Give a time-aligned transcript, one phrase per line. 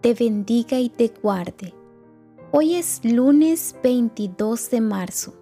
[0.00, 1.74] te bendiga y te guarde.
[2.52, 5.34] Hoy es lunes 22 de marzo.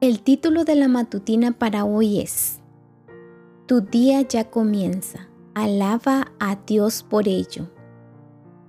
[0.00, 2.60] El título de la matutina para hoy es
[3.66, 5.28] Tu día ya comienza.
[5.54, 7.70] Alaba a Dios por ello.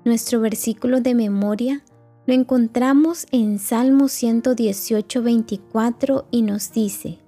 [0.05, 1.84] Nuestro versículo de memoria
[2.25, 7.20] lo encontramos en Salmo 118, 24 y nos dice,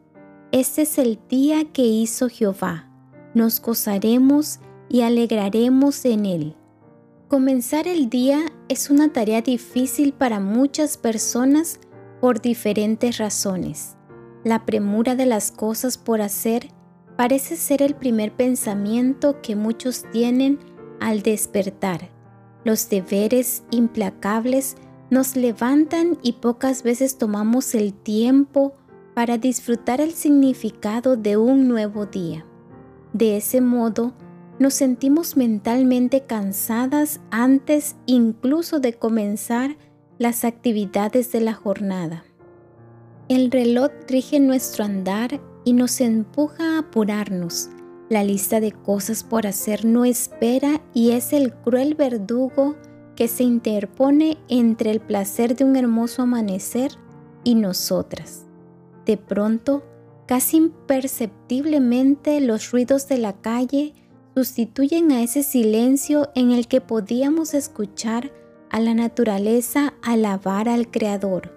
[0.52, 2.90] Este es el día que hizo Jehová,
[3.34, 6.56] nos gozaremos y alegraremos en él.
[7.30, 11.80] Comenzar el día es una tarea difícil para muchas personas
[12.20, 13.96] por diferentes razones.
[14.44, 16.72] La premura de las cosas por hacer
[17.18, 20.58] parece ser el primer pensamiento que muchos tienen
[21.00, 22.10] al despertar.
[22.64, 24.76] Los deberes implacables
[25.12, 28.74] nos levantan y pocas veces tomamos el tiempo
[29.14, 32.44] para disfrutar el significado de un nuevo día.
[33.14, 34.16] De ese modo,
[34.60, 39.78] nos sentimos mentalmente cansadas antes incluso de comenzar
[40.18, 42.26] las actividades de la jornada.
[43.30, 47.70] El reloj rige nuestro andar y nos empuja a apurarnos.
[48.10, 52.76] La lista de cosas por hacer no espera y es el cruel verdugo
[53.16, 56.92] que se interpone entre el placer de un hermoso amanecer
[57.44, 58.46] y nosotras.
[59.06, 59.84] De pronto,
[60.26, 63.94] casi imperceptiblemente los ruidos de la calle
[64.40, 68.32] sustituyen a ese silencio en el que podíamos escuchar
[68.70, 71.54] a la naturaleza alabar al Creador.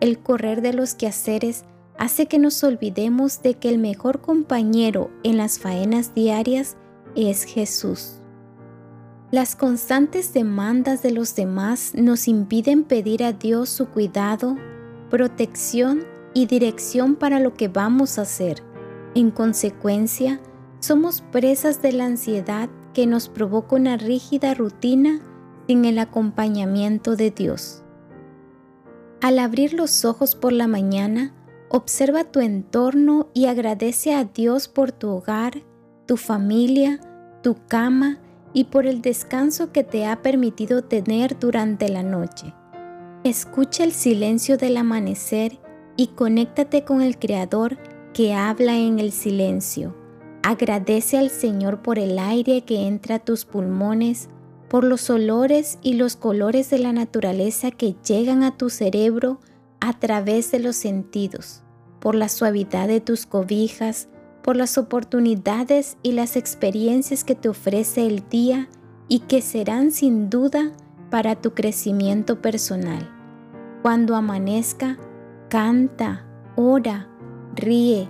[0.00, 1.64] El correr de los quehaceres
[1.96, 6.76] hace que nos olvidemos de que el mejor compañero en las faenas diarias
[7.16, 8.16] es Jesús.
[9.30, 14.58] Las constantes demandas de los demás nos impiden pedir a Dios su cuidado,
[15.08, 16.04] protección
[16.34, 18.62] y dirección para lo que vamos a hacer.
[19.14, 20.38] En consecuencia,
[20.80, 25.20] somos presas de la ansiedad que nos provoca una rígida rutina
[25.68, 27.82] sin el acompañamiento de Dios.
[29.20, 31.34] Al abrir los ojos por la mañana,
[31.68, 35.62] observa tu entorno y agradece a Dios por tu hogar,
[36.06, 36.98] tu familia,
[37.42, 38.18] tu cama
[38.52, 42.54] y por el descanso que te ha permitido tener durante la noche.
[43.22, 45.60] Escucha el silencio del amanecer
[45.96, 47.76] y conéctate con el Creador
[48.14, 49.99] que habla en el silencio.
[50.42, 54.28] Agradece al Señor por el aire que entra a tus pulmones,
[54.68, 59.40] por los olores y los colores de la naturaleza que llegan a tu cerebro
[59.80, 61.62] a través de los sentidos,
[61.98, 64.08] por la suavidad de tus cobijas,
[64.42, 68.68] por las oportunidades y las experiencias que te ofrece el día
[69.08, 70.72] y que serán sin duda
[71.10, 73.10] para tu crecimiento personal.
[73.82, 74.98] Cuando amanezca,
[75.48, 76.24] canta,
[76.56, 77.08] ora,
[77.56, 78.08] ríe,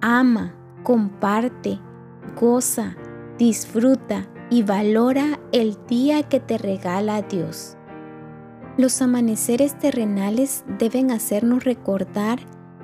[0.00, 1.78] ama, comparte,
[2.38, 2.96] goza,
[3.38, 7.76] disfruta y valora el día que te regala Dios.
[8.76, 12.40] Los amaneceres terrenales deben hacernos recordar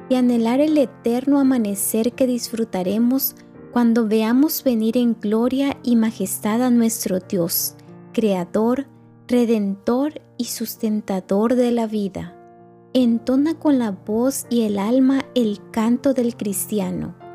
[0.08, 3.34] y anhelar el eterno amanecer que disfrutaremos
[3.72, 7.74] cuando veamos venir en gloria y majestad a nuestro Dios,
[8.12, 8.86] Creador,
[9.28, 12.34] Redentor y sustentador de la vida.
[12.94, 17.25] Entona con la voz y el alma el canto del cristiano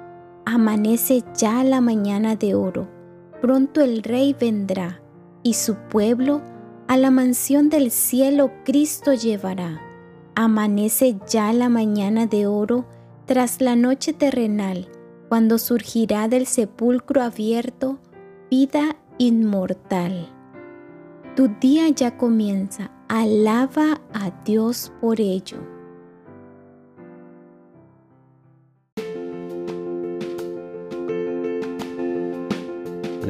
[0.46, 2.88] Amanece ya la mañana de oro,
[3.42, 5.02] pronto el Rey vendrá,
[5.44, 6.42] y su pueblo
[6.88, 9.82] a la mansión del cielo Cristo llevará.
[10.36, 12.86] Amanece ya la mañana de oro
[13.26, 14.90] tras la noche terrenal,
[15.30, 18.00] cuando surgirá del sepulcro abierto
[18.50, 20.28] vida inmortal.
[21.36, 25.71] Tu día ya comienza, alaba a Dios por ello.